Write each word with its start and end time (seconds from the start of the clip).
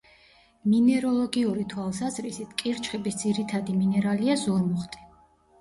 მინეროლოგიური 0.71 1.65
თვალსაზრისით, 1.73 2.55
კირჩხიბის 2.63 3.21
ძირითადი 3.25 3.79
მინერალია: 3.83 4.39
ზურმუხტი. 4.49 5.07